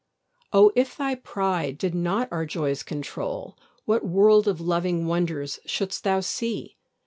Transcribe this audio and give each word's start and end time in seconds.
O, 0.51 0.71
if 0.75 0.97
thy 0.97 1.13
pride 1.13 1.77
did 1.77 1.93
not 1.93 2.27
our 2.31 2.43
joys 2.47 2.81
control, 2.81 3.55
What 3.85 4.03
world 4.03 4.47
of 4.47 4.59
loving 4.59 5.05
wonders 5.05 5.59
should'st 5.67 6.03
thou 6.03 6.21
see! 6.21 6.75